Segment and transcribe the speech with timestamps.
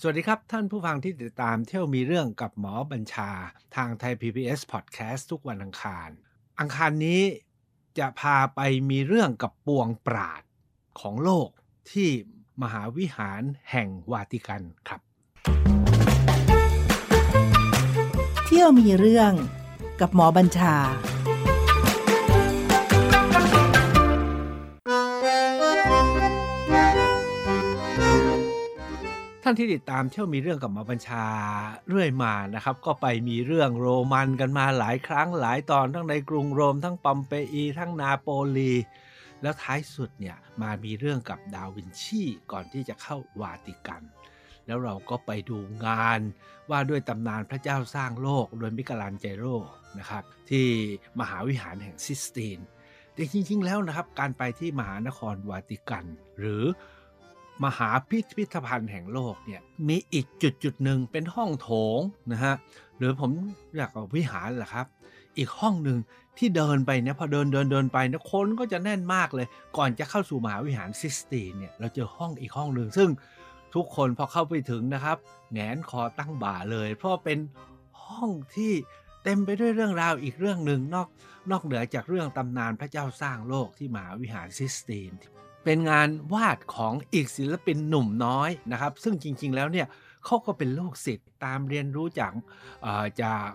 [0.00, 3.30] สวัสดีครับ ท่านผู้ฟังที่ติดตามเที่ยวมีเรื่องกับหมอบัญชา
[3.76, 6.08] ทางไทย PBS Podcast ทุกวันอังคาร
[6.60, 7.22] อังคารนี้
[7.98, 10.42] จะพาไปมีเรื่องกับปวงปราด
[11.00, 11.48] ของโลก
[11.90, 12.08] ที่
[12.62, 15.00] มหาวิหารแห่งวาติกันครับ
[18.46, 19.32] เที่ยวมีเรื่อง
[20.00, 20.74] กับหมอบัญชา
[29.48, 31.26] ท่านที่ติดตามเที่ยวมีเรื่องกับหมอบัญชา
[31.88, 38.72] เรื่อยมานะครับ ก็ไปมีเรื่องโรมันกันมาหลายครั้งหลายตอนทั้งในกรุงโรม ทั้งปอมเปอีทั้งนาโปลี
[39.42, 44.02] แล้วท้ายสุดเนี่ยมามีเรื่องกับดาวินชีก่อนที่จะเข้าวาติกัน
[44.66, 46.20] แล้วเราก็ไปดูงาน
[46.70, 49.44] ว่าด้วยตำนานพระเจ้าสร้างโลกโดยมิกาลานเจโร
[49.98, 50.66] นะครับ ที่
[51.20, 52.58] มหาวิหารแห่งซิสตีน
[53.14, 56.04] แต่จริงๆแล้วนะครับ การไปที่มหานครวาติกัน
[56.40, 56.64] หรือ
[57.64, 62.00] มหาพิพิธภัณฑ์แห่งโลกเนี่ยมีอีกจุดจุดหนึ่งเป็นห้องโถง
[62.32, 62.54] นะฮะ
[62.98, 63.30] หรือผม
[63.76, 64.86] อยากเอาวิหารแหละครับ
[65.38, 65.98] อีกห้องหนึ่ง
[66.38, 73.10] ที่เดินไปเนี่ยพอเดินเดินเดินไปนะคนก็จะแน่นมากเลย ก่อนจะเข้าสู่มหาวิหารซิสตีนเนี่ยเราเจอห้องอีกห้องหนึ่งซึ่ง
[73.74, 75.16] ทุกคนพอเข้าไปถึงนะครับ
[75.52, 77.38] แงนคอตั้งบ่าเลย เพราะเป็น
[78.06, 78.72] ห้องที่
[79.24, 81.08] เต็มไปด้วยเรื่องราวอีกเรื่องหนึ่งนอก
[81.50, 85.12] นอกเหนือจากเรื่องตำนานพระเจ้าสร้างโลกที่มหาวิหารซิสตีน
[85.70, 89.86] เป็นงานวาดของอีกศิลปินหนุ่มน้อยนะครับ ซึ่งจริง ๆ แล้วเนี่ย
[90.24, 92.32] เขาก็เป็นลูกศิษย์ตามเรียนรู้จาก
[92.82, 93.46] เอ่อจาก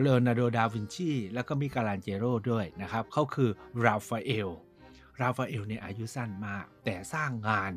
[0.00, 3.50] เลโอนาร์โด ดาวินชี แล้วก็มิเกลันเจโลด้วยนะครับเขาคือ
[3.84, 4.48] ราฟาเอล
[5.20, 7.72] ราฟาเอลเนี่ยอายุสั้นมาก แต่สร้างงาน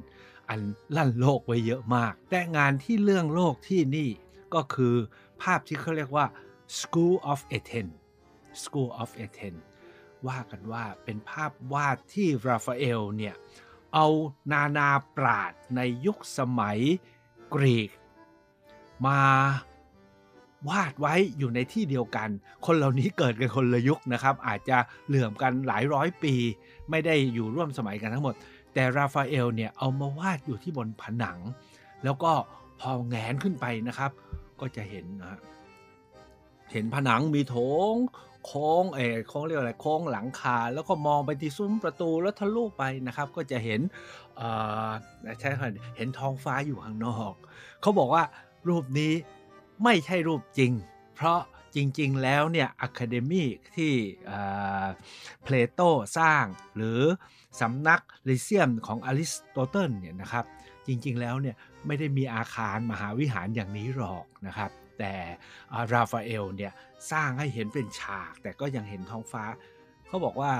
[0.50, 0.60] อัน
[0.96, 4.10] ลั่นโลกไว้เยอะมาก แต่งานที่เรื่องโลกที่นี่
[4.54, 4.96] ก็คือ
[5.42, 6.26] ภาพที่เขาเรียกว่า
[6.80, 7.96] School of Athens
[8.64, 9.62] School of Athens
[10.28, 13.36] ว่ากันว่าเป็นภาพวาดที่ราฟาเอลเนี่ย
[13.94, 14.08] เอา
[14.52, 16.80] นานาปราดในยุคสมัย
[17.54, 17.90] กรีก
[19.06, 19.20] มา
[20.70, 22.30] วาดไว้อยู่ในที่เดียวกัน
[22.66, 24.78] คนเหล่านี้เกิดกันคนละยุคนะครับ อาจจะ
[25.08, 26.34] เหลื่อมกันหลายร้อยปี
[26.90, 28.36] ไม่ได้อยู่ร่วมสมัยกันทั้งหมด
[28.74, 31.40] แต่ราฟาเอลเนี่ยเอามาวาดอยู่ที่บนผนัง
[32.04, 32.32] แล้วก็
[32.80, 34.12] พอแงนขึ้นไปนะครับ
[34.60, 35.40] ก็จะเห็นนะ
[36.72, 37.58] เห็นผนังมีโถ
[37.94, 37.96] ง
[38.46, 43.82] โค้งเออโค้งเรียกอะไรโค้งหลังคา แล้วก็มองไปที่ซุ้มประตูแล้วทะลุไปนะครับ ก็จะเห็น
[44.38, 44.50] เอ่
[44.88, 44.90] อ
[45.40, 47.34] ใช่ครับเห็นท้องฟ้าอยู่ข้างนอก
[47.82, 48.24] เขาบอกว่า
[48.68, 49.14] รูปนี้
[49.84, 50.72] ไม่ใช่รูปจริง
[51.16, 51.40] เพราะ
[51.76, 53.46] จริงๆ แล้วเนี่ยอะคาเดมี
[53.76, 53.94] ที่
[55.44, 55.80] เพลโต
[56.18, 56.46] สร้าง
[56.76, 57.02] หรือ
[57.62, 60.46] สำนักลิเซียมของอริสโตเติลเนี่ยนะครับ
[60.88, 61.56] จริงๆแล้วเนี่ย
[61.86, 65.14] ไม่ได้มีอาคารมหาวิหารอย่างนี้หรอกนะครับ แต่
[65.94, 66.74] ราฟาเอลเนี่ย
[67.12, 69.44] สร้างให้เห็นเป็นฉาก แต่ก็ยังเห็นท้องฟ้า
[70.08, 70.52] เขาบอกว่า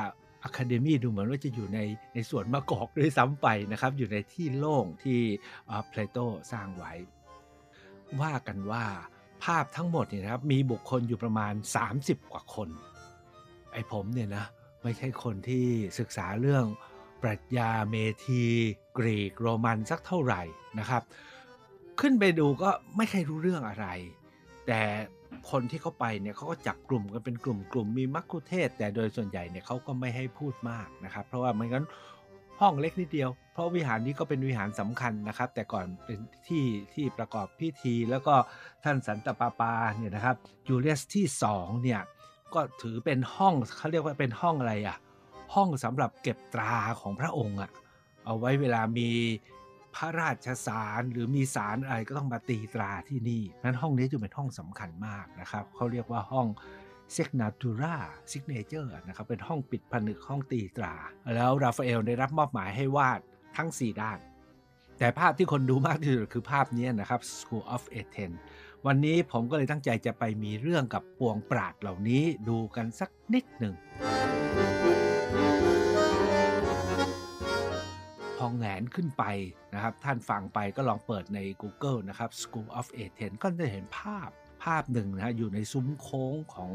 [0.44, 1.80] อะคาเดมีดูเหมือนว่าจะอยู่ใน
[2.14, 5.20] ในสวนมะกอกด้วยซ้ำไปนะครับ อยู่ในที่โล่งที่
[5.88, 6.18] เพลโต
[6.52, 6.94] สร้างไว้
[8.22, 8.86] ว่ากันว่า
[9.44, 11.54] ภาพทั้งหมดเนี่ยนะครับมีบุคคลอยู่ประมาณ
[11.94, 12.70] 30 กว่าคน
[13.72, 14.46] ไอ้ผมเนี่ยนะ
[14.84, 15.66] ไม่ใช่คนที่
[16.00, 16.66] ศึกษาเรื่อง
[17.22, 17.96] ปรัชญาเม
[18.26, 18.44] ธี
[18.98, 20.42] กรีกโรมันสักเท่าไหร่
[20.80, 21.04] นะครับ
[22.00, 23.88] ขึ้นไปดูก็ไม่เคยรู้เรื่องอะไร
[24.68, 24.82] แต่
[25.52, 31.86] คนที่เขาไปเนี่ยเขาก็จับกลุ่มกันเป็นกลุ่มกลุ่มมีมักคุเทศ แต่โดยส่วนใหญ่เนี่ยเขาก็ไม่ให้พูดมากนะครับ เพราะว่าไม่งั้น
[32.62, 38.36] ห้องเล็กนิดเดียว เพราะวิหารนี้ก็เป็นวิหารสำคัญนะครับ แต่ก่อนเป็นที่ที่ประกอบพิธี แล้วก็
[38.84, 40.36] ท่านสันตปาปาเนี่ยนะครับ
[40.68, 41.26] ยูเลียสที่
[41.56, 42.02] 2เนี่ย
[42.54, 44.98] ก็ถือเป็นห้องเขาเรียกว่าเป็นห้องอะไรอะ่ะ
[45.56, 47.72] ห้องสำหรับเก็บตราของพระองค์อะ่ะ
[48.26, 49.10] เอาไว้เวลามี
[49.98, 56.48] พระราชสารหรือมีสารอะไรก็ต้องมาตีตราที่นี่นั้นห้องนี้จึงเป็นห้องสำคัญมากนะครับเขาเรียกว่าห้อง
[57.14, 60.96] Segnatura signature นะครับเป็นห้องปิดผนึกห้องตีตรา
[61.36, 63.20] แล้วราฟาเอลได้รับมอบหมายให้วาด
[63.58, 64.20] ทั้ง 4 ด้าน
[64.98, 68.38] แต่ภาพที่คนดูมากที่สุดคือภาพนี้นะครับ School of Athens
[68.86, 73.76] วันนี้ผมก็เลยตั้งใจจะไปมีเรื่องกับปวงปราดเหล่านี้ดูกันสักนิดหนึ่ง
[78.48, 79.24] พอแงนขึ้นไป
[79.74, 84.30] นะครับ ท่านฟังไปก็ลองเปิดใน Google นะครับ School of Athens ก็จะเห็นภาพ
[84.64, 86.72] ภาพหนึ่งนะอยู่ในซุ้มโค้งของ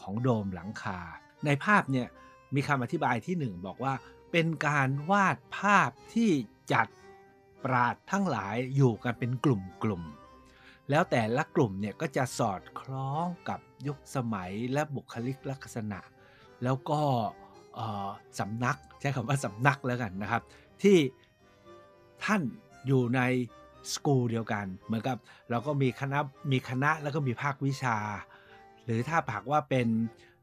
[0.00, 1.00] ของโดมหลังคา
[1.46, 2.08] ในภาพเนี่ย
[2.54, 3.94] มีคำอธิบายที่หนึ่งบอกว่า
[4.32, 6.30] เป็นการวาดภาพที่
[6.72, 6.86] จัด
[7.64, 16.00] ปราดทั้งหลายอยู่กันเป็นกลุ่มๆแล้วแต่ละกลุ่มเนี่ยก็จะสอดคล้องกับยุคสมัยและบุคลิกลักษณะ
[16.64, 17.00] แล้วก็
[18.40, 20.42] สำนักใช้คำว่าสำนักแล้วกันนะครับ
[20.82, 20.98] ที่
[22.24, 22.42] ท่าน
[22.86, 23.20] อยู่ใน
[23.92, 25.16] สกูลเดียวกัน เหมือนกับ
[25.50, 26.18] เราก็มีคณะ
[26.52, 27.96] มีคณะแล้วก็มีภาควิชา
[28.84, 29.88] หรือถ้าผักว่าเป็น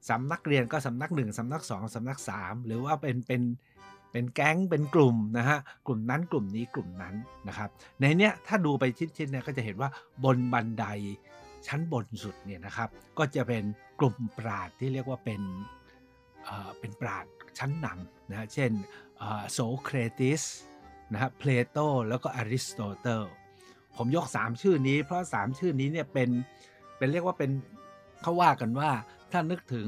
[0.09, 3.41] สำนักเรียนก็สำนักหนึ่งสำนักสองสำนักสามหรือว่าเป็นเป็น
[4.12, 7.15] เป็นแก๊งเป็นกลุ่มนะฮะกลุ่มนั้นกลุ่มนี้กลุ่มนั้น
[7.47, 7.69] นะครับ
[8.00, 9.89] ในเนี้ยถ้าดูไปชิ้นๆเนี่ยก็จะเห็นว่า
[10.24, 10.86] บนบันได
[11.68, 13.63] ชั้นบนสุดเนี่ยนะครับ ก็จะเป็น
[14.00, 15.41] กลุ่มปราชญ์ที่เรียกว่าเป็น
[16.44, 17.25] เอ่อเป็นปราชญ์
[17.59, 18.71] ชั้นนำนะฮะเช่น
[19.51, 20.41] โซเครติส
[21.11, 21.77] นะครับเพลโต
[22.09, 23.23] แล้วก็อริสโตเติล
[23.97, 26.29] ผมยก 3 ชื่อนี้ เพราะ 3 ชื่อนี้เนี่ยเป็น
[26.97, 27.51] เป็นเรียกว่าเป็น
[28.21, 28.91] เขาว่ากันว่า
[29.31, 29.87] ถ้านึกถึง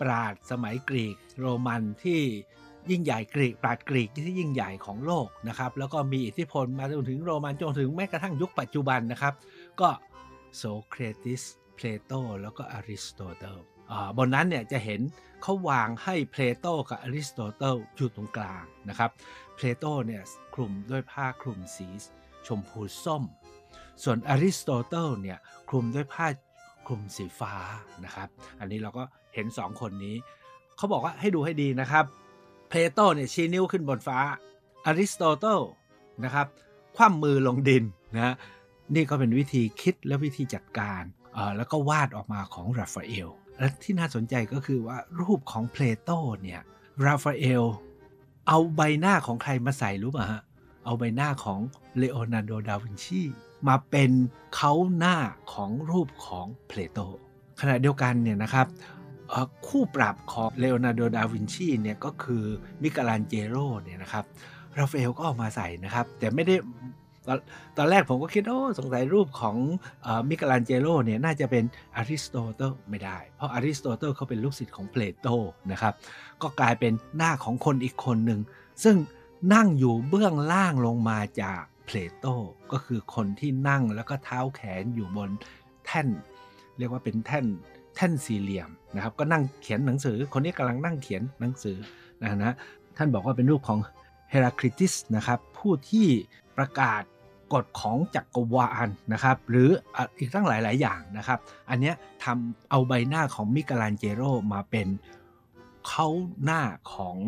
[0.00, 2.20] ปราชญ์สมัยกรีกโรมันที่
[2.90, 9.34] ยิ่งใหญ่กรีกปราชญ์กรีกที่ยิ่งใหญ่ของโลกนะครับ แล้วก็มีอิทธิพลมาจนถึงโรมันจนถึงแม้กระทั่งยุคปัจจุบันนะครับ
[9.80, 9.88] ก็
[10.56, 11.42] โซเครติส
[11.74, 13.58] เพลโตแล้วก็อริสโตเติล
[14.18, 15.00] บนนั้นเนี่ยจะเห็น
[15.42, 19.10] เขาวางให้เพลโตกับอริสโตเติลอยู่ตรงกลางนะครับ
[19.54, 20.22] เพลโตเนี่ย
[20.54, 21.88] คลุมด้วยผ้าคลุมสี
[22.46, 23.22] ชมพูส้ม
[24.02, 26.26] ส่วนอริสโตเติลเนี่ยคลุมด้วยผ้า
[26.86, 27.54] คลุมสีฟ้า
[28.04, 28.28] นะครับ
[28.60, 29.04] อันนี้เราก็
[29.34, 30.16] เห็นสองคนนี้
[30.76, 32.04] เขาบอกว่าให้ดูให้ดีนะครับ
[32.68, 34.18] เพลโตเนี่ยชี้นิ้วขึ้นบนฟ้า
[34.86, 35.60] อริสโตเติล
[36.24, 36.46] นะครับ
[36.96, 37.84] คว่ำมือลงดิน
[38.14, 38.34] นะ
[38.94, 41.02] นี่ก็เป็นวิธีคิดและวิธีจัดการ
[41.56, 43.28] แล้วก็วาดออกมาของราฟาเอล
[43.58, 46.10] และที่น่าสนใจก็คือว่ารูปของเพลโต
[46.42, 46.60] เนี่ย
[47.04, 47.64] ราฟาเอล
[48.48, 50.42] เอาใบหน้าของใครมาใส่รู้ป่ะฮะ
[50.84, 51.60] เอาใบหน้าของ
[51.98, 53.22] เลโอนาร์โด ดาวินชี
[53.68, 54.10] มาเป็น
[54.54, 55.16] เค้าหน้า
[55.52, 56.98] ของรูปของเพลโต
[57.60, 58.66] ขณะเดียวกันเนี่ยนะครับ
[59.66, 62.44] คู่ปรับของเลโอนาร์โด ดาวินชีเนี่ยก็คือ
[62.82, 64.24] มิเกลันเจโลเนี่ยนะครับ
[64.78, 66.54] ราฟาเอลก็ออกมาใส่นะครับ แต่ไม่ได้
[67.76, 69.56] ตอนแรกผมก็คิด โอ้ สงสัยรูปของ
[70.28, 71.64] มิเกลันเจโลเนี่ยน่าจะเป็น
[71.96, 75.26] อริสโตเติลไม่ได้ เพราะอริสโตเติลเขาเป็นลูกศิษย์ของเพลโต
[75.72, 75.94] นะครับ
[76.42, 78.40] ก็กลายเป็นหน้าของคนอีกคนหนึ่ง
[78.84, 78.96] ซึ่ง
[79.54, 82.26] นั่งอยู่เบื้องล่างลงมาจากเพลโต
[82.72, 85.30] ก็คือคนที่นั่งแล้วก็เท้าแขนอยู่บน
[85.86, 86.08] แท่น
[86.78, 87.46] เรียกว่าเป็นแท่น
[87.96, 91.76] แท่นสี่เหลี่ยมนะครับก็นั่งเขียนหนังสือ คนนี้กำลังนั่งเขียนหนังสือ
[92.22, 92.54] นะนะ
[92.96, 93.78] ท่านบอกว่าเป็นรูปของ
[94.30, 96.06] เฮราคลิติสนะครับผู้ที่
[96.56, 97.02] ประกาศ
[97.52, 99.68] กฎของจักรวาลนะครับ หรือ
[100.18, 101.38] อีกตั้งหลาย ๆ อย่างนะครับ
[101.70, 101.92] อันนี้
[102.24, 104.22] ทำเอาใบหน้าของมิกาลันเจโร
[104.52, 104.88] มาเป็น
[105.88, 106.08] เขา
[106.44, 106.62] หน้า
[106.94, 107.18] ของ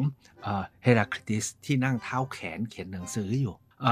[0.82, 3.54] เฮราคลิติสที่นั่งเท้าแขนเขียนหนังสืออยู่
[3.84, 3.86] อ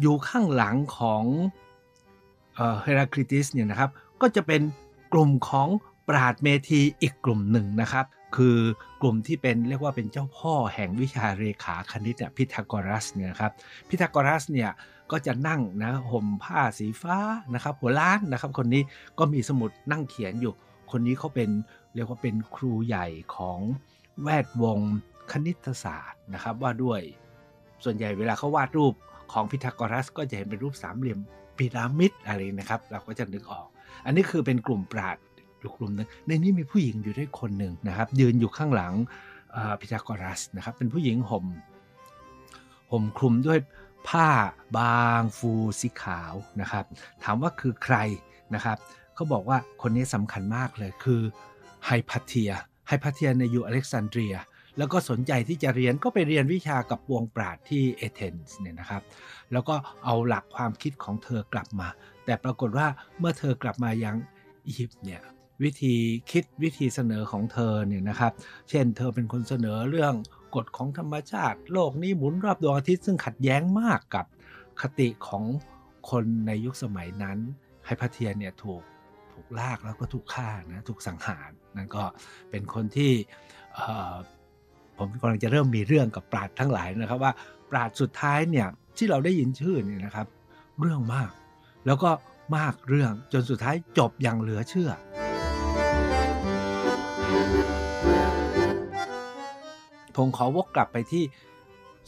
[0.00, 1.22] อยู่ข้างหลังของ
[2.82, 3.90] เฮราคลิติสเนี่ยนะครับ
[4.20, 4.62] ก็จะเป็น
[5.12, 5.68] กลุ่มของ
[6.08, 8.04] ปราดเมธีอีกกลุ่มหนึ่งนะครับ
[8.36, 8.58] คือ
[9.02, 13.52] กลุ่มที่เป็นเรียกว่าเป็นเจ้าพ่อแห่งวิชาเรขาคณิตเนี่ยพิทากรัสเนี่ยครับ
[13.88, 14.70] พิทากรัสเนี่ย
[15.10, 17.18] ก็จะนั่งนะห่มผ้าสีฟ้า
[17.54, 18.82] นะครับหัวล้านนะครับ คนนี้
[19.18, 20.52] ก็มีสมุดนั่งเขียนอยู่
[20.90, 21.50] คนนี้เขาเป็น
[21.94, 23.06] เรียกว่าเป็นครูใหญ่
[23.36, 23.58] ของ
[24.22, 24.78] แวดวง
[25.32, 27.00] คณิตศาสตร์นะครับว่าด้วย
[27.84, 28.94] ส่วนใหญ่เวลาเขาวาดรูป
[29.32, 31.18] ของพิทากรัส ก็จะเห็นเป็นรูปสามเหลี่ยม
[31.58, 33.66] พีระมิดอะไรนะครับ เราก็จะนึกออก
[34.04, 35.16] อันนี้คือเป็นกลุ่มปราด
[35.58, 38.94] อยู่กลุ่มนึงในนี้มีผู้หญิงอยู่ด้วยคนหนึ่งนะครับ ยืนอยู่ข้างหลัง
[39.80, 41.44] พิทากรัสนะครับ เป็นผู้หญิงห่ม
[42.92, 43.58] ห่มคลุมด้วย
[44.08, 44.28] ผ้า
[44.78, 46.84] บางฟูสีขาวนะครับ
[47.24, 47.96] ถามว่าคือใคร
[48.54, 48.78] นะครับ
[49.14, 51.20] เขาบอกว่าคนนี้สำคัญมากเลยคือ
[51.86, 52.52] ไฮพาเทีย
[52.88, 54.36] ไฮพาเทียในอยู่อเล็กซานเดรีย
[54.78, 59.02] แล้วก็สนใจที่จะเรียนก็ไปเรียนวิชากับวงปราดที่เอเธนส์เนี่ยนะครับ
[59.52, 59.74] แล้วก็
[60.04, 61.88] เอาหลักความคิดของเธอกลับมา
[62.24, 62.86] แต่ปรากฏว่า
[63.18, 64.16] เมื่อเธอกลับมายัง
[64.66, 65.22] อียิปต์เนี่ย
[65.62, 65.94] วิธี
[66.30, 68.32] คิดวิธีเสนอของเธอเนี่ยนะครับ
[68.70, 70.14] เช่น เธอเป็นคนเสนอเรื่อง
[70.54, 74.26] กฎของธรรมชาติ โลกนี้หมุนรอบดวงอาทิตย์ซึ่งขัดแย้งมากกับ
[74.80, 75.44] คติของ
[76.10, 77.38] คนในยุคสมัยนั้น
[77.84, 78.82] ไฮพาเทียเนี่ยถูก
[79.32, 82.04] ถูกลากแล้วก็ถูกฆ่านะถูกสังหารนั่นก็
[82.50, 83.12] เป็นคนที่
[84.98, 87.32] ผมกำลังจะเริ่มมีเรื่องกับปราดทั้งหลายนะครับว่า
[87.70, 90.26] ปราดสุดท้ายเนี่ยที่เราได้ยินชื่อเนี่ยนะครับ
[90.80, 91.30] เรื่องมาก
[91.86, 92.10] แล้วก็
[92.56, 94.90] มากเรื่องจนสุดท้ายจบอย่างเหลือเชื่อ
[100.16, 101.24] ผมขอวกกลับไปที่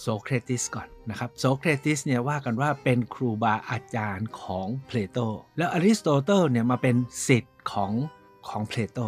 [0.00, 5.18] โซเครติสก่อนนะครับโซเครติสเนี่ยว่ากันว่าเป็นครูบาอาจารย์ของเพลโต
[5.58, 6.96] แล้วอริสโตเติลเนี่ยมาเป็น
[7.26, 7.92] ศิษย์ของ
[8.48, 8.98] ของเพลโต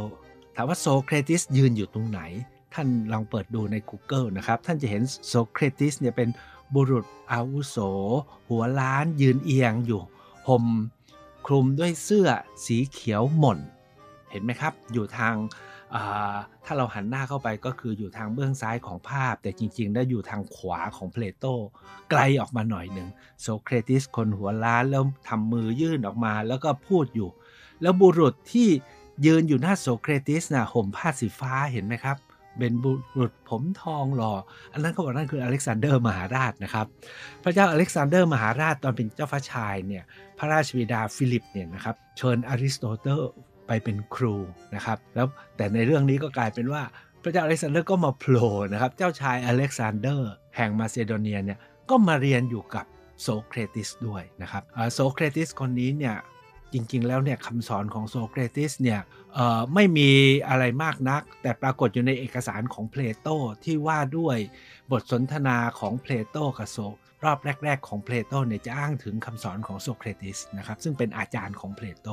[0.56, 2.20] ถามว่าโซเครติสยืนอยู่ตรงไหน
[2.74, 6.28] ท่านลองเปิดดูใน Google นะครับ ท่านจะเห็นโซเครติสเนี่ยเป็น
[6.74, 7.76] บุรุษอาวุโส
[8.48, 10.02] หัวล้านยืนเอียงอยู่
[10.48, 10.64] ห่ม
[11.46, 12.28] คลุมด้วยเสื้อ
[12.64, 13.58] สีเขียวหม่น
[14.30, 15.34] เห็นไหมครับ อยู่ทาง
[16.64, 21.44] ถ้าเราหันหน้าเข้าไปก็คืออยู่ทางเบื้องซ้ายของภาพ แต่จริงๆได้อยู่ทางขวาของเพลโต
[22.10, 23.08] ไกลออกมาหน่อยหนึ่ง
[23.42, 27.28] โซเครติสคนหัวล้านแล้วทำมือยื่นออกมาแล้วก็พูดอยู่
[27.82, 28.68] แล้วบุรุษที่
[29.26, 32.16] ยืนอยู่หน้าโซเครติสนะห่มผ้าสีฟ้าเห็นไหมครับ
[32.58, 34.32] เป็นบุรุษผมทองหล่อ
[34.72, 36.86] อันนั้นเขาบอกนั่นคืออเล็กซานเดอร์มหาราชนะครับ
[37.44, 40.04] พระเจ้าอเล็กซานเดอร์มหาราชตอนเป็นเจ้าฟ้าชายเนี่ย
[40.38, 43.22] พระราชบิดาฟิลิปเนี่ยนะครับ เชิญอริสโตเติล
[43.72, 44.34] ไปเป็นครู
[44.74, 46.82] นะครับ แล้วแต่ในเรื่องนี้ก็กลายเป็นว่า
[47.22, 51.58] พระเจ้าอเล็กซานเดอร์ก็มาโผล่นะครับ เจ้าชายอเล็กซานเดอร์ แห่งมาซิโดเนียเนี่ย
[51.90, 52.84] ก็มาเรียนอยู่กับ
[53.22, 54.62] โซเครติสด้วยนะครับ
[54.94, 56.14] โซเครติสคนนี้เนี่ย
[56.72, 59.00] จริง ๆ แล้วเนี่ยคำสอนของโซเครติสเนี่ย
[59.74, 60.10] ไม่มี
[60.48, 63.28] อะไรมากนัก แต่ปรากฏอยู่ในเอกสารของเพลโต
[63.64, 64.36] ที่ว่าด้วย
[64.90, 66.78] บทสนทนาของเพลโตกับโซ
[67.24, 72.08] รอบแรก ๆ ของเพลโตเนี่ยจะอ้างถึงคำสอนของโซเครติสนะครับซึ่งเป็นอาจารย์ของเพลโต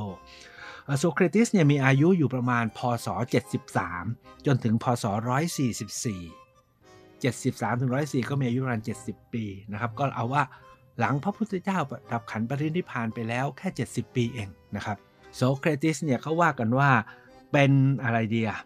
[1.00, 3.08] โซเครติสเนี่ยมีอายุอยู่ประมาณพศ
[3.78, 5.06] 73 จนถึงพศ
[5.68, 10.44] 144 73ถึง104 ก็มีอายุประมาณ 70 ปีนะครับก็เอาว่า
[11.00, 11.80] หลังพระพุทธเจ้า
[12.12, 14.98] ดับขันธปรินิพพานไปแล้วแค่ 70 ปีเองนะครับ
[15.36, 16.90] โซเครติสเนี่ยเขาว่ากันว่า
[17.52, 17.72] เป็น
[18.04, 18.60] อะไรเดีอะ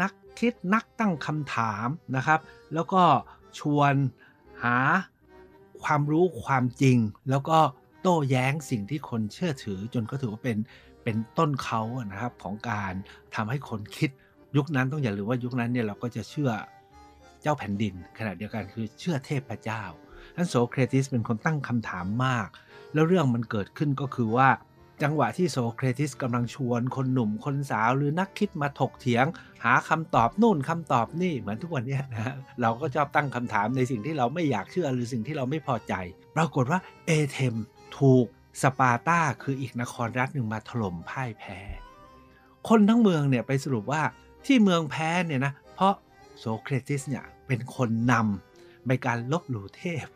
[0.00, 2.40] นักคิดนักตั้งคำถามนะครับ
[2.74, 3.02] แล้วก็
[3.58, 3.94] ชวน
[4.62, 4.76] หา
[5.84, 6.98] ความรู้ความจริง
[7.30, 7.58] แล้วก็
[8.02, 10.58] โต้แย้งสิ่งที่คนเชื่อถือจนก็ถือว่าเป็น
[11.04, 11.80] เป็นต้นเขา
[12.12, 12.92] นะครับของการ
[13.34, 14.10] ทำให้คนคิด
[14.56, 16.50] ยุคนั้นต้องอย่าลืมว่ายุคนั้นเนี่ยเราก็จะเชื่อ
[17.42, 22.48] เจ้าแผ่นดิน ขณะเดียวกันคือเชื่อเทพเจ้าั้นโสเครติสเป็นคนตั้งคำถามมาก
[22.94, 24.48] แล้วเรื่องมันเกิดขึ้นก็คือว่า
[25.02, 29.26] จังหวะที่โสเครติสกำลังชวนคนหนุ่มคนสาวหรือนักคิดมาถกเถียง
[29.64, 35.94] หาคำตอบนู่นคำตอบนี่เหมือนทุกวันนี้นะเราก็ชอบตั้งคำถามในสิ่งที่เราไม่อยากเชื่อหรือสิ่งที่เราไม่พอใจ
[36.36, 37.54] ปรากฏว่าเอเธม
[37.98, 38.26] ถูก
[38.62, 41.58] สปาร์ตาคืออีกนครรัฐหนึ่งมาถล่มพ่ายแพ้
[42.68, 44.02] คนทั้งเมืองเนี่ยไปสรุปว่า
[44.46, 45.94] ที่เมืองแพ้เนี่ยนะเพราะ
[46.38, 48.47] โสเครติสเนี่ยเป็นคนนำ
[48.88, 50.06] ในการลบหลู่เทพ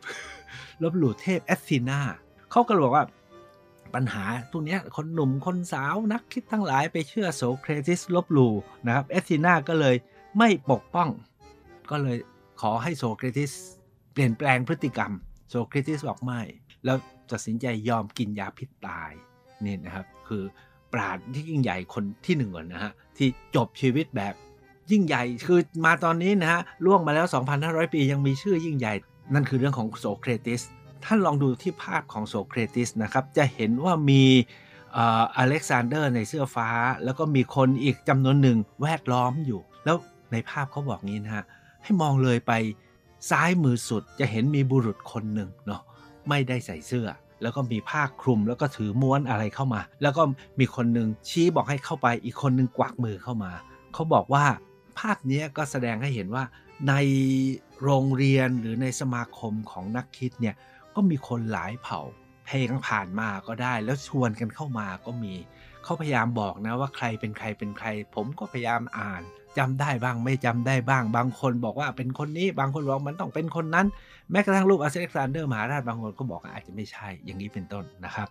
[0.83, 1.99] ลบหลู่เทพแอสซีนา
[2.51, 3.05] เขาก็บอกว่า
[3.93, 8.53] ปัญหาตรงนี้คนหนุ่มคนสาวนักคิดทั้งหลายไปเชื่อโสเครติสลบหลู่
[8.85, 9.95] นะครับแอสซีนาก็เลย
[10.37, 11.09] ไม่ปกป้อง
[11.89, 12.17] ก็เลย
[12.61, 13.51] ขอให้โสเครติส
[14.13, 15.11] เปลี่ยนแปลงพฤติกรรม
[15.49, 16.41] โสเครติสบอกไม่
[16.85, 16.97] แล้ว
[17.31, 19.11] ตัดสินใจยอมกินยาพิษตาย
[19.65, 20.43] นี่นะครับ คือ
[20.93, 24.35] ปราชญ์ที่ยิ่งใหญ่คนที่หนึ่งก่อนนะฮะที่จบชีวิตแบบ
[24.91, 27.25] ยิ่งใหญ่คือมาตอนนี้นะฮะล่วงมาแล้ว
[27.59, 28.93] 2,500 ปียังมีชื่อยิ่งใหญ่
[29.33, 30.61] นั่นคือเรื่องของโสเครติส
[31.05, 34.23] ท่านลองดูที่ภาพของโสเครติสนะครับจะเห็นว่ามี
[34.95, 36.69] อเล็กซานเดอร์ในเสื้อฟ้า
[37.03, 39.97] แล้วก็มีคนอีกจำนวนหนึ่งแวดล้อมอยู่ แล้ว
[40.31, 41.45] ในภาพเขาบอกงี้นะฮะ
[41.83, 42.53] ให้มองเลยไป
[43.29, 45.81] ซ้ายมือสุดจะเห็นมีบุรุษคนหนึ่งเนาะ
[46.29, 47.07] ไม่ได้ใส่เสื้อ
[47.41, 50.23] แล้วก็มีผ้าคลุมแล้วก็ถือม้วนอะไรเข้ามา แล้วก็
[50.59, 53.51] มีคนหนึ่งชี้บอกให้เข้าไปอีกคนหนึ่งกวักมือเข้ามา
[53.93, 54.45] เขาบอกว่า
[54.99, 56.43] ภาพนี้ก็แสดงให้เห็นว่า
[56.89, 56.93] ใน
[57.83, 60.55] โรงเรียนหรือในสมาคมของนักคิดเนี่ย
[60.95, 62.01] ก็มีคนหลายเผ่า
[62.45, 65.33] เพลงผ่านมาก็ได้ แล้วชวนกันเข้ามาก็มี
[65.83, 69.23] เขาพยายามบอกนะว่าใครเป็นใครเป็นใคร ผมก็พยายามอ่าน
[69.57, 73.87] จำได้บ้างไม่จำได้บ้าง บางคนบอกว่าเป็นคนนี้บางคนบอกมันต้องเป็นคนนั้น
[74.31, 78.27] แม้กระทั่งรูปอเล็กซานเดอร์มหาราชบางคนก็บอกอาจจะไม่ใช่อย่างนี้เป็นต้นนะครับ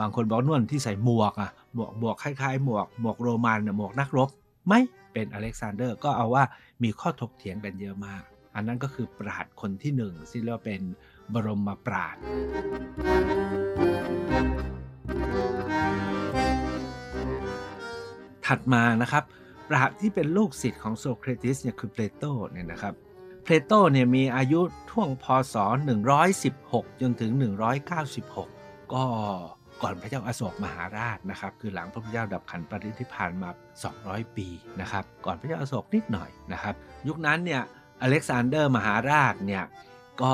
[0.00, 4.28] บางคนบอกนวลที่ใส่หมวกอะหมวกหมวกคล้ายๆ หมวกหมวกโรมันหมวกนักรบ
[4.66, 4.74] ไหม
[5.16, 6.44] เป็นอเล็กซานเดอร์ก็เอาว่า
[6.82, 8.22] มีข้อถกเถียงกันเยอะมาก
[8.54, 10.82] อันนั้นก็คือปราดคนที่หนึ่งที่เรียกว่าเป็น
[11.32, 12.16] บรมปราด
[18.46, 19.24] ถัดมานะครับ
[19.68, 22.94] ปราดที่เป็นลูกศิษย์ของโซเครติสเนี่ยคือเพลโตเนี่ยนะครับ
[23.44, 25.54] เพลโตเนี่ยมีอายุท่วงพศ
[26.28, 27.30] 116 จนถึง
[28.12, 29.04] 196 ก็
[29.82, 33.50] ก่อนพระเจ้าอาโศกมหาราชนะครับคือหลังพระพุทธเจ้าดับขันปรินิพพานมา
[33.94, 34.48] 200 ปี
[34.80, 36.74] นะครับก่อนพระเจ้าอาโศกนิดหน่อยนะครับ
[37.08, 37.62] ยุคนั้นเนี่ย
[38.02, 39.64] อเล็กซานเดอร์มหาราชเนี่ย
[40.22, 40.32] ก็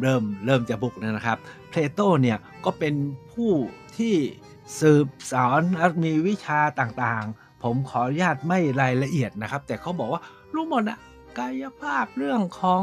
[0.00, 2.94] เริ่มเริ่มจะบุกนะครับเพลโตเนี่ยก็เป็น
[3.32, 3.52] ผู้
[3.96, 4.14] ที่
[4.80, 5.60] สืบสอน
[6.04, 10.22] มีวิชาต่างๆ ผมขออนุญาตไม่รายละเอียดนะครับ แต่เขาบอกว่า
[10.54, 10.98] รู้หมดอะ
[11.38, 12.82] กายภาพเรื่องของ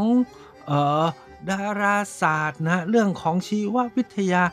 [0.70, 0.72] อ
[1.02, 1.06] อ
[1.50, 4.44] ดาราศาสตร์นะเรื่องของชีววิทยา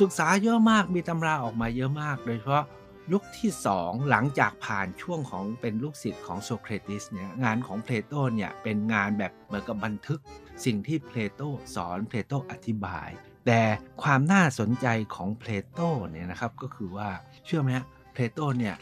[0.00, 2.64] ศึกษาเยอะมากมีตำราออกมาเยอะมาก โดยเฉพาะ
[3.12, 10.20] ยุคที่สองหลังจากผ่านช่วงของเป็นลูกศิษย์ของโซเครติสเนี่ยงานของเพลโตเนี่ยเป็นงานแบบเหมือนกับบันทึก
[10.64, 11.40] สิ่งที่เพลโต
[11.74, 13.08] สอนเพลโตอธิบาย
[13.46, 13.60] แต่
[14.02, 17.08] ความน่าสนใจของเพลโตเนี่ยนะครับก็คือว่า
[17.46, 18.76] เชื่อไหมฮะเพลโตเนี่ย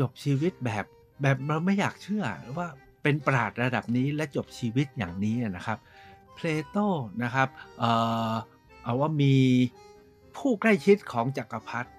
[0.00, 0.84] จบชีวิตแบบ
[1.22, 2.24] แบบเราไม่อยากเชื่อ
[2.56, 2.68] ว่า
[3.02, 5.78] เป็นปราดระดับนี้และจบชีวิตอย่างนี้นะครับ
[6.34, 6.76] เพลโต
[7.22, 7.48] นะครับ
[7.78, 7.90] เอ่
[8.30, 8.32] อ
[8.82, 9.34] เอาว่ามี
[10.36, 11.90] ผู้ใกล้ชิดของจักรพรรดิ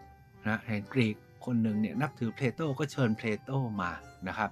[0.48, 3.50] นะแห่งกรีกคนหนึ่งเนี่ยนับถือเพลโตก็เชิญเพลโต
[3.82, 3.92] มา
[4.28, 4.50] นะครับ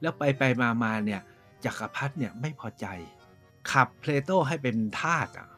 [0.00, 1.20] แล้วไปไปมามาเนี่ย
[1.64, 2.86] จักรพรรดิเนี่ยไม่พอใจ
[3.72, 5.48] ขับเพลโตให้เป็นทาสอะ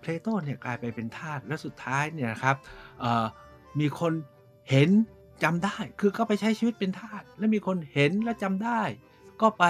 [0.00, 2.56] เพลโตเนี่ยกลายไปเป็นทาสแล้วสุดท้ายเนี่ยครับ
[3.80, 4.12] มีคน
[4.70, 4.90] เห็น
[5.42, 8.82] จำได้ คือก็ไปใช้ชีวิตเป็นทาสแล้วมีคนเห็นและจำได้
[9.42, 9.64] ก็ไป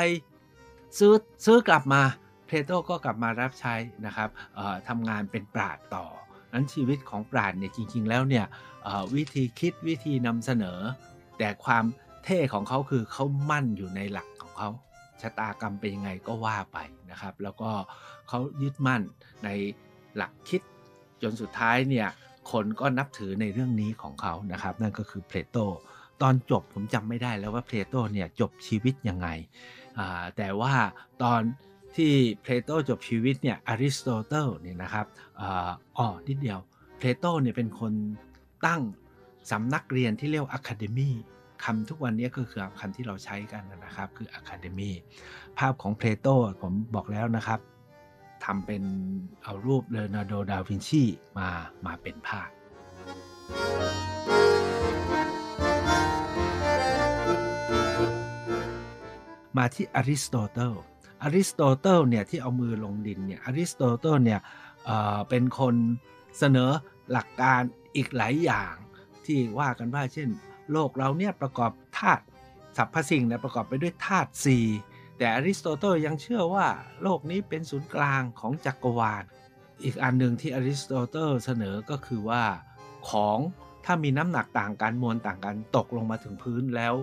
[0.98, 1.12] ซื้อ
[1.44, 2.02] ซื้อกลับมา
[2.46, 3.74] เพลโตก็กลับมารับใช้
[4.06, 4.28] นะครับ
[4.88, 8.44] ทำงานเป็นปราดต่อั้นชีวิตของปราดเนี่ยจริงๆแล้วเนี่ย
[9.14, 10.78] วิธีคิดวิธีนำเสนอ
[11.38, 11.84] แต่ความ
[12.24, 14.70] เท่ของเขาคือเขามั่นอยู่ในหลักของเขา
[15.22, 16.78] ชะตากรรมเป็นยังไงก็ว่าไป
[17.10, 17.70] นะครับ แล้วก็
[18.28, 19.02] เขายึดมั่น
[19.44, 19.48] ใน
[20.16, 20.62] หลักคิด
[21.22, 22.08] จนสุดท้ายเนี่ย
[22.52, 25.56] คนก็นับถือในเรื่องนี้ของเขานะครับ นั่นก็คือเพลโต
[26.22, 29.28] ตอนจบผมจำไม่ได้แล้วว่าเพลโตเนี่ยจบชีวิตยังไง
[30.36, 30.72] แต่ว่า
[31.22, 31.40] ตอน
[31.96, 32.12] ที่
[32.42, 35.06] เพลโตจบชีวิตเนี่ยอริสโตเติลเนี่ยนะครับ
[35.98, 36.58] อ๋อนิดเดียว
[36.98, 37.92] เพลโตเนี่ยเป็นคน
[38.66, 38.82] ตั้ง
[39.50, 41.10] สำนักเรียนที่เรียกอะคาเดมี
[41.64, 44.90] คำทุกวันนี้ก็คือคำที่เราใช้กันนะครับคืออะคาเดมี
[45.58, 46.26] ภาพของเพลโต
[46.62, 47.60] ผมบอกแล้วนะครับ
[48.44, 48.82] ทำเป็น
[49.42, 51.02] เอารูปเลโอนาร์โด ดาวินชี
[51.38, 51.48] มา
[51.86, 52.48] มาเป็นภาพ
[59.56, 60.72] มาที่อริสโตเติล
[61.26, 64.40] อริสโตเติลเนี่ยที่เอามือลงดินเนี่ยอริสโตเติลเนี่ย
[64.84, 65.74] เป็นคน
[66.38, 66.70] เสนอ
[67.12, 67.62] หลักการ
[67.96, 68.72] อีกหลายอย่าง
[69.26, 70.28] ที่ว่ากันว่าเช่น
[70.72, 72.24] โลกเราเนี่ยประกอบธาตุ
[72.76, 74.66] สรรพสิ่งเนี่ยประกอบไปด้วยธาตุสี่
[75.18, 76.66] แต่อริสโตเติลยังเชื่อว่า
[77.02, 79.24] โลกนี้เป็นศูนย์กลางของจักรวาล
[79.84, 82.44] อีกอันหนึ่งที่อริสโตเติลเสนอก็คือว่า
[83.10, 83.38] ของ
[83.84, 86.94] ถ้ามีน้ำหนักต่างกันมวลต่างกันตกลงมาถึงพื้นแล้ว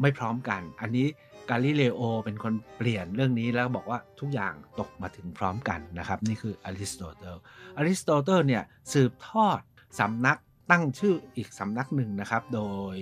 [0.00, 1.08] ไม่พร้อมกัน อันนี้
[1.50, 7.36] กาลิเลโอเป็นคนเปลี่ยนเรื่องนี้แล้วบอกว่าทุกอย่างตกมาถึงพร้อมกันนะครับ นี่คืออริสโตเติล
[7.78, 9.60] อริสโตเติลเนี่ยสืบทอด
[10.00, 10.38] สำนัก
[10.70, 12.62] ตั้งชื่ออีกสำนักหนึ่งนะครับ โด
[12.94, 12.96] ย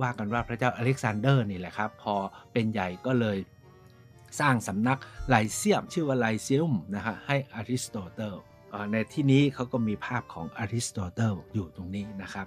[0.00, 2.14] ว่ากันว่าพระเจ้าอเล็กซานเดอร์นี่แหละครับ พอ
[2.52, 3.38] เป็นใหญ่ก็เลย
[4.40, 4.98] สร้างสำนัก
[5.28, 8.34] ไลเซียมชื่อว่าไลเซียมนะฮะให้อริสโตเติล
[8.92, 12.46] ในที่นี้เขาก็มีภาพของอริสโตเติลอยู่ตรงนี้นะครับ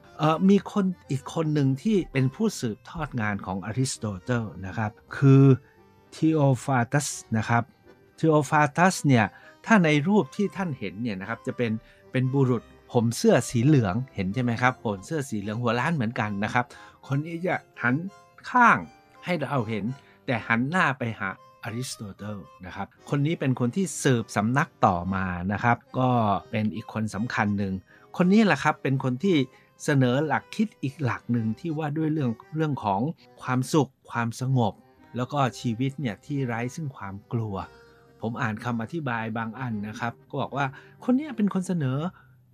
[0.50, 5.44] มีคนอีกคนหนึ่งที่เป็นผู้สืบทอดงานของอริสโตเติลนะครับ คือ
[6.16, 7.08] ทีโอฟราสตัส
[7.38, 7.64] นะครับ
[8.20, 9.26] ทีโอฟาตัสเนี่ย
[9.66, 11.72] ถ้าในรูปที่ท่านเห็นเนี่ยนะครับจะเป็น
[12.12, 16.66] เป็นบุรุษผมเสื้อสีเหลืองเห็นใช่ไหมครับผมเสื้อสีเหลืองหัวล้านเหมือนกันนะครับ
[17.08, 17.96] คนนี้จะหัน
[18.50, 18.78] ข้าง
[19.26, 19.86] ให้เราเห็น
[20.26, 21.30] แต่หันหน้าไปหา
[21.68, 26.10] อริสโตเติลนะครับคนนี้เป็นคนที่สืบสำนักต่อมานะครับก็
[26.52, 27.74] เป็นอีกคนสำคัญหนึ่ง
[28.18, 29.38] คนนี้แหละครับเป็นคนที่
[29.84, 33.02] เสนอหลักคิดอีกหลักหนึ่งที่ว่าด้วยเรื่องเรื่องของ
[33.42, 34.74] ความสุข ความสงบ
[35.16, 37.56] แล้วก็ชีวิตเนี่ยที่ไร้ซึ่งความกลัว
[38.22, 40.66] ผมอ่านคำอธิบายบางอันนะครับ ก็บอกว่า
[41.04, 41.98] คนนี้เป็นคนเสนอ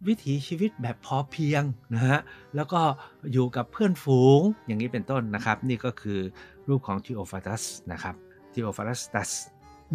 [0.07, 2.19] วิถีชีวิตแบบพอเพียงนะฮะ
[2.55, 2.81] แล้วก็
[3.31, 6.19] อยู่กับเพื่อนฝูงอย่างนี้เป็นต้นนะครับ นี่ก็คือ
[6.67, 8.15] รูปของทิโอฟาตัสนะครับ
[8.53, 8.83] ทิโอฟา
[9.15, 9.31] ตัส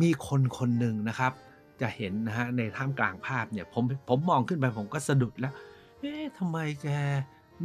[0.00, 1.32] มีคนคนหนึ่งนะครับ
[1.80, 5.52] จะเห็นนะฮะในท่ามกลางภาพเนี่ยผมผมมองขึ้นไปผมก็สะดุดแล้ว
[6.00, 6.88] เอ๊ะทำไมแก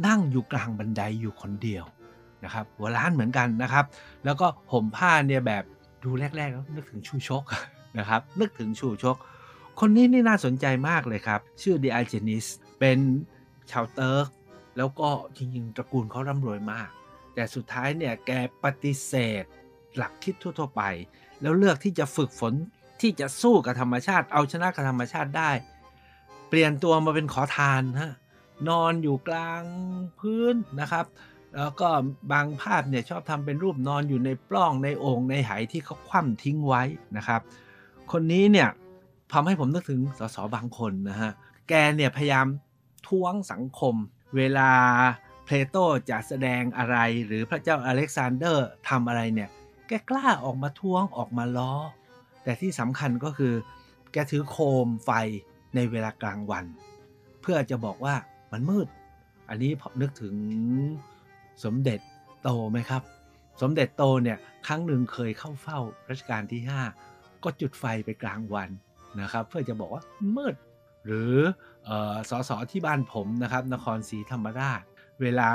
[0.06, 1.84] นั่งอยู่กลางบันไดอยู่คนเดียว
[2.44, 3.84] นะครับหัวล้านเหมือนกันนะครับ
[4.24, 5.64] แล้วก็ห่มผ้าเนี่ยแบบ
[6.04, 7.42] ดูแรกๆแล้วนึกถึงชูชก
[7.98, 9.16] นะครับ นึกถึงชูชก
[9.80, 12.46] คนนี้นี่น่าสนใจมากเลยครับ ชื่อดิอาเจนิส
[12.78, 12.98] เป็น
[13.70, 14.26] ชาวเติร์ก
[14.76, 16.88] แล้วก็จริงๆตระกูลเขาร่ำรวยมาก
[17.34, 18.30] แต่สุดท้ายเนี่ยแก
[18.64, 19.44] ปฏิเสธ
[19.96, 20.82] หลักคิดทั่วๆไป
[21.42, 22.54] แล้วเลือกที่จะฝึกฝน
[23.00, 25.50] ที่จะสู้กับธรรมชาติ เอาชนะกับธรรมชาติได้
[26.48, 28.12] เปลี่ยนตัวมาเป็นขอทานฮะ
[28.68, 29.62] นอนอยู่กลาง
[30.18, 31.06] พื้นนะครับ
[31.56, 31.88] แล้วก็
[32.32, 36.82] บางภาพเนี่ยชอบทำเป็นรูปนอนอยู่ในปล้องในโอ่งในไหที่เขาคว่ำทิ้งไว้
[37.16, 37.40] นะครับ
[38.12, 38.68] คนนี้เนี่ย
[39.32, 41.30] ทำให้ผมนึกถึงสสบางคนนะฮะ
[41.68, 42.46] แกเนี่ยพยายาม
[43.08, 43.94] ท้วงสังคม
[44.36, 44.70] เวลา
[45.44, 45.76] เพลโต
[46.10, 49.50] จะแสดงอะไรหรือพระเจ้าอเล็กซานเดอร์ทำอะไรเนี่ย
[49.88, 51.72] แกกล้าออกมาท้วงออกมาล้อ
[52.42, 53.54] แต่ที่สำคัญก็คือ
[54.12, 55.10] แกถือโคมไฟ
[55.74, 56.64] ในเวลากลางวัน
[57.40, 58.14] เพื่อจะบอกว่า
[58.52, 58.88] มันมืด
[59.48, 60.34] อันนี้ผมนึกถึง
[61.64, 62.00] สมเด็จ
[62.42, 63.02] โตไหมครับ
[63.62, 65.78] สมเด็จโตเนี่ยครั้งหนึ่งเคยเข้าเฝ้า
[66.10, 66.60] รัชกาลที่
[67.02, 68.70] 5 ก็จุดไฟไปกลางวัน
[69.20, 70.02] นะครับ เพื่อจะบอกว่า
[70.36, 70.54] มืด
[71.06, 71.36] หรือ
[72.30, 74.82] สอสอที่บ้านผมนะครับ นครศรีธรรมราช
[75.20, 75.50] เวลา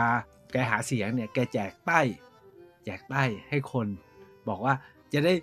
[0.52, 2.06] แกหาเสียงเนี่ยแกแจกป้าย
[2.86, 3.88] แจกป้ายให้คน
[4.50, 4.74] บอกว่า
[5.14, 5.34] จะได้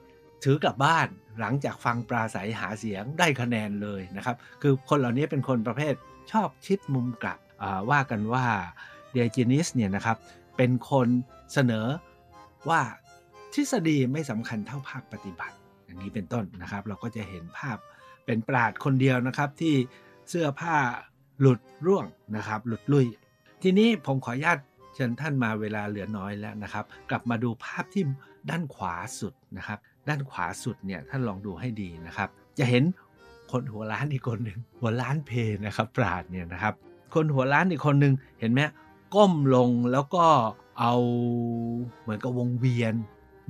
[0.45, 1.09] ถือกลับบ้าน
[1.41, 5.95] หลังจากฟังปราศัยหาเสียงได้คะแนนเลยนะครับ คือคนเหล่านี้เป็นคนประเภท
[6.33, 7.39] ชอบชิดมุมกลับ
[7.91, 8.47] ว่ากันว่า
[9.11, 10.17] เดียจินิสเนี่ยนะครับ
[10.57, 11.09] เป็นคน
[11.53, 11.87] เสนอ
[12.69, 12.81] ว่า
[13.53, 17.77] ทฤษฎีไม่สำคัญเท่าภาคปฏิบัติ อย่างนี้เป็นต้นนะครับ เราก็จะเห็นภาพ
[18.27, 19.75] เป็นปราดคนเดียวนะครับที่
[20.29, 20.77] เสื้อผ้า
[21.41, 23.07] หลุดร่วงนะครับ หลุดลุย
[23.63, 24.59] ทีนี้ผมขออนุญาต
[24.95, 28.05] เชิญท่านมาเวลาเหลือน้อยแล้วนะครับ กลับมาดูภาพที่
[28.51, 29.79] ด้านขวาสุดนะครับ
[30.09, 32.29] ด้านขวาสุดเนี่ยท่านลองดูให้ดีนะครับ
[32.59, 32.85] จะเห็น
[33.53, 35.31] คนหัวล้านอีกคนหนึ่งหัวล้านเพ
[35.67, 36.75] นะครับปราดเนี่ยนะครับ
[37.15, 38.61] คนหัวล้านอีกคนหนึ่งเห็นไหม
[39.15, 40.27] ก้มลงแล้วก็
[40.81, 40.95] เอา
[42.03, 42.95] เหมือนกับวงเวียน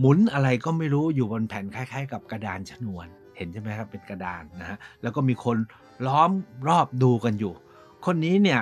[0.01, 3.07] หมุนอะไรก็ไม่รู้อยู่บนแผ่นคล้าย ๆ กับกระดานชนวน
[3.37, 5.57] เห็นใช่ไหมครับเป็นกระดานนะฮะแล้วก็มีคน
[6.07, 6.31] ล้อม
[6.69, 7.53] รอบดูกันอยู่
[8.07, 8.61] คนนี้เนี่ย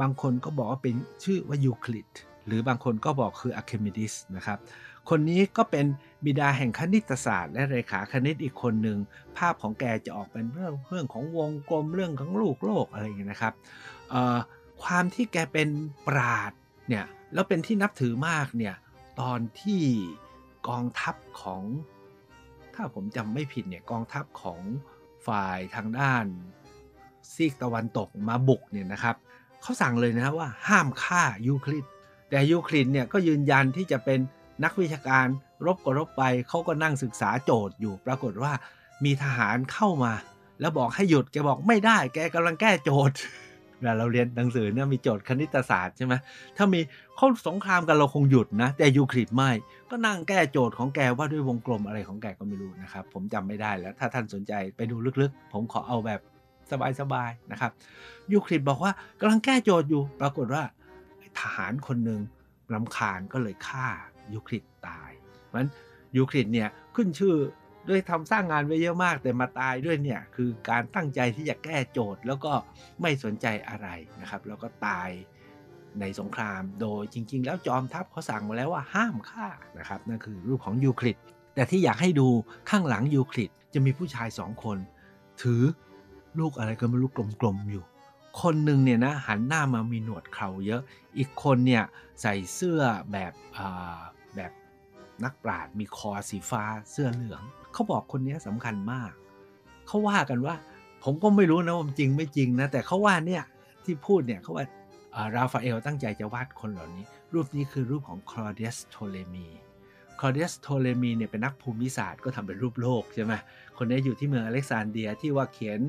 [0.00, 0.94] บางคนก็บอกว่าเป็น
[1.24, 2.08] ชื่อว่ายูคลิด
[2.46, 4.58] หรือบางคนก็บอกคืออะเคมิดิสนะครับ
[5.10, 5.86] คนนี้ก็เป็น
[6.24, 8.98] บิดาแห่งคณิตศาสตร์ และเรขาคณิตอีกคนหนึ่ง
[9.36, 13.54] ภาพของแกจะออกเป็นเรื่องเรื่องของวงกลมเรื่องของลูกโลกอะไรอย่างนี้นะครับ
[14.82, 15.68] ความที่แกเป็น
[16.08, 16.52] ปราด
[16.88, 18.74] เนี่ยแล้วเป็นที่นับถือมากเนี่ย
[19.20, 19.82] ตอนที่
[20.68, 21.62] กองทัพของ
[22.74, 24.60] ถ้าผมจำไม่ผิดเนี่ยกองทัพของ
[25.26, 26.24] ฝ่ายทางด้าน
[27.32, 29.16] ซีกตะวันตกมาบุกเนี่ยนะครับ
[29.62, 31.84] เขาสั่งเลยนะว่าห้ามฆ่ายูคลิด
[32.30, 34.20] แต่ยูคลิดเนี่ยก็ยืนยันที่จะเป็น
[34.64, 35.26] นักวิชาการ
[35.66, 38.52] รบก็รบไปเขาก็นั่งศึกษาโจทย์อยู่ ปรากฏว่า
[39.04, 40.12] มีทหารเข้ามา
[40.60, 43.16] แล้วบอกให้หยุดแกบอกไม่ได้แกกำลังแก้โจทย์
[43.78, 46.14] เวลาเราเรียนหนังสือเนี่ยมีโจทย์คณิตศาสตร์ใช่ไหม
[46.56, 46.80] ถ้ามี
[47.16, 49.50] เข้าสงครามกันเราคงหยุดนะ แต่ยูคลิดไม่
[49.90, 56.20] ก็นั่งแก้โจทย์ของแกว่าด้วยวงกลมอะไรของแกก็ไม่รู้นะครับ ผมจำไม่ได้แล้วถ้าท่านสนใจไปดูลึกๆ ผมขอเอาแบบ
[57.00, 57.70] สบายๆนะครับ
[58.32, 60.62] ยูคลิดบอกว่ากำลังแก้โจทย์อยู่ ปรากฏว่า
[61.38, 62.20] ทหารคนหนึ่ง
[62.74, 63.88] ลำคาญก็เลยฆ่า
[64.32, 65.10] ยูคลิดตาย
[65.46, 65.70] เพราะฉะนั้น
[66.16, 67.34] ยูคลิดเนี่ยขึ้นชื่อ
[67.88, 72.52] ด้วยทำสร้างงานไว้เยอะมากแต่มาตายด้วยเนี่ยคือการตั้งใจที่จะแก้โจทย์ แล้วก็
[73.02, 73.88] ไม่สนใจอะไร
[74.20, 75.10] นะครับ แล้วก็ตาย
[76.00, 79.46] ในสงคราม โดยจริง ๆ แล้วจอมทัพเขาสั่งมาแล้วว่าห้ามฆ่า
[79.78, 81.16] นะครับนั่นคือรูปของยูคลิด
[81.54, 82.28] แต่ที่อยากให้ดู
[82.70, 84.78] ข้างหลังยูคลิดจะมีผู้ชายสองคน
[85.42, 85.62] ถือ
[86.38, 87.10] ลูกอะไรก็ไม่รู้
[87.40, 87.84] กลมๆอยู่
[88.40, 90.80] คนหนึ่งเนี่ยนะหันหน้ามามีหนวดเคราเยอะ
[91.18, 91.84] อีกคนเนี่ย
[92.22, 92.80] ใส่เสื้อ
[93.12, 93.32] แบบ
[94.36, 94.52] แบบ
[95.24, 99.10] นักปราดมีคอสีฟ้าเสื้อเหลือง เขาบอกคนนี้สำคัญมาก
[99.86, 100.54] เขาว่ากันว่า
[101.04, 103.42] ผมก็ไม่รู้นะว่าจริงไม่จริงนะ แต่เขาว่าเนี่ย
[103.84, 104.66] ที่พูดเนี่ยเขาว่า
[105.34, 109.46] ราฟาเอลตั้งใจจะวาดคนเหล่านี้ รูปนี้คือรูปของคลอเดียสโทเลมี
[110.18, 113.32] คลอเดียสโทเลมีเนี่ยเป็นนักภูมิศาสตร์ก็ทำเป็นรูปโลกใช่ไหม
[113.76, 115.80] คนนี้อยู่ที่เมืองอเล็กซานเดรียที่ว่าเขียน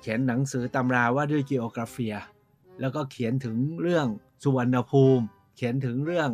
[0.00, 2.08] เขียนหนังสือตำราว่าด้วย Geography
[2.80, 4.06] แล้วก็เขียนถึงเรื่อง
[4.42, 5.24] สุวรรณภูมิ
[5.56, 6.30] เขียนถึงเรื่อง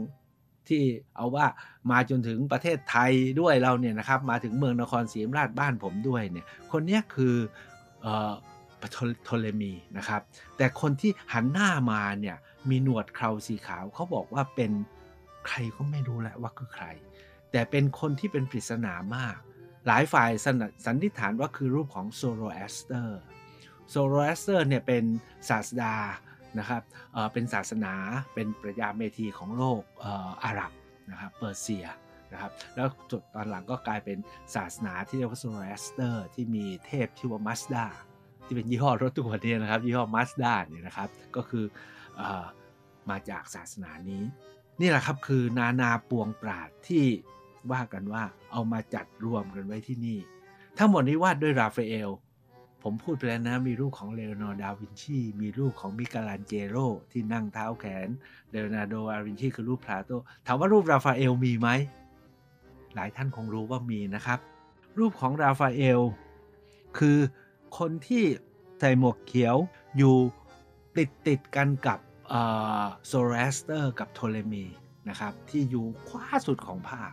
[0.71, 0.83] ที่
[1.17, 1.47] เอาว่า
[1.91, 7.35] มาจนถึงประเทศไทยด้วยเราเนี่ยนะครับ มาถึงเมืองนครศรีธรรมราชบ้านผมด้วยเนี่ยคนนี้คือ
[9.25, 10.21] โทเลมีนะครับ
[10.57, 12.37] แต่คนที่หันหน้ามาเนี่ย
[12.71, 14.73] มีหนวดเคราสีขาวเขาบอกว่าเป็น
[15.47, 16.87] ใครก็ไม่รู้แหละว่าคือใคร
[17.53, 19.37] แต่เป็นคนที่เป็นปริศนามาก
[19.87, 20.31] หลายฝ่าย
[20.87, 23.21] สันนิษฐานว่าคือรูปของโซโรแอสเตอร์
[23.91, 25.05] โซโรแอสเตอร์เนี่ยเป็น
[25.49, 25.95] ศาสดา
[26.59, 26.83] นะครับ
[27.33, 27.95] เป็นศาสนา
[28.35, 29.83] เป็นปรัชญาเมธีของโลก
[30.45, 30.73] อาหรับ
[31.11, 31.87] นะครับเปอร์เซีย
[32.33, 34.19] นะครับแล้วจุดตอนหลังก็กลายเป็น
[34.55, 37.85] ศาสนาที่เรียกว่าโซโรแอสเตอร์ที่มีเทพชื่อว่ามาสดา
[38.47, 41.65] ที่เป็นยี่ห้อรถตู้คันนี้นะครับยี่ห้อมาสด้าเนี่ยนะครับก็คือ
[42.21, 42.23] อ
[43.11, 44.23] มาจากศาสนานี้
[44.81, 47.05] นี่แหละครับคือนานาปวงปราชญ์ที่
[47.73, 50.19] ว่ากันว่าเอามาจัดรวมกันไว้ที่นี่
[50.79, 52.11] ทั้งหมดนี้วาดด้วยราฟาเอล
[52.89, 56.77] ผมพูดไปแล้วนะ มีรูปของเลโอนาร์โดดาวินชี มีรูปของมิเกลันเจโล
[57.11, 58.09] ที่นั่งเท้าแขน
[58.51, 60.11] เลโอนาร์โดดาวินชีคือรูปพลาโต
[60.47, 61.69] ถามว่ารูปราฟาเอลมีไหม
[62.95, 64.39] หลายท่านคงรู้ว่ามีนะครับ
[64.99, 66.01] รูปของราฟาเอล
[66.99, 67.19] คือ
[67.79, 68.25] คนที่
[68.81, 69.57] ใส่หมวกเขียว
[69.97, 70.17] อยู่
[70.97, 71.99] ติดติดกันกับ
[73.07, 74.65] โซโรแอสเตอร์กับโทเลมี
[75.09, 77.13] นะครับ ที่อยู่ขวาสุดของภาพ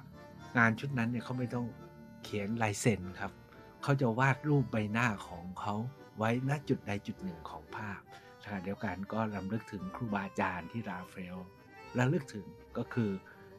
[0.57, 1.65] งานชุดนั้นเนี่ยเขาไม่ต้อง
[2.23, 3.31] เขียนลายเซ็นครับ
[3.83, 5.75] เขาจะวาดรูปใบหน้าของเขา
[6.17, 7.99] ไว้ณจุดใดจุดหนึ่งของภาพ
[8.43, 11.37] ขณะเดียวกันก็รำลึกถึงครูบาอาจารย์ที่ราเฟล
[11.97, 12.45] ระลึกถึง
[12.77, 13.11] ก็คือ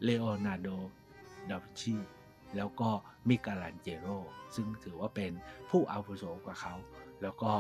[0.05, 0.69] เลโอนาร์โด
[1.51, 1.97] ดาวิชี
[2.57, 2.89] แล้วก็
[3.29, 4.09] มิกาลันเจโร
[4.55, 5.33] ซึ่งถือว่าเป็น
[5.71, 6.75] ผู้อาวุโสกว่าเขา
[7.23, 7.53] แล้วก็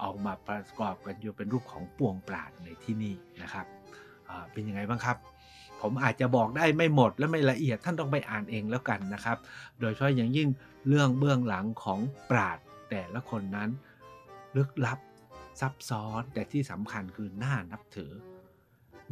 [0.00, 3.66] เอามาประกอบกันอยู่เป็นรูปของปวงปราดในที่นี่นะครับ
[4.52, 5.16] เป็นยังไงบ้างครับ
[5.82, 9.36] ผมอาจจะบอกได้ไม่หมดและไม่ละเอียดท่านต้องไปอ่านเองแล้วกันนะครับ
[9.80, 10.48] โดยเฉพาะอย่างยิ่ง
[10.88, 12.58] เรื่องเบื้องหลังของปราด
[12.90, 13.70] แต่ละคนนั้น
[14.56, 14.98] ลึกลับ
[15.60, 18.12] ซับซ้อนแต่ที่สำคัญคือน่านับถือ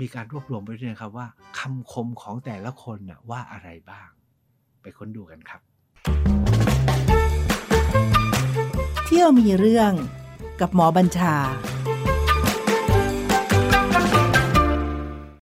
[0.00, 1.26] มีการรวบรวมไว้ด้วยครับว่า
[1.58, 4.10] คำคมของแต่ละคนน่ะว่าอะไรบ้าง
[4.82, 5.60] ไปค้นดูกันครับ
[9.06, 9.92] เที่ยวมีเรื่อง
[10.60, 11.34] กับหมอบัญชา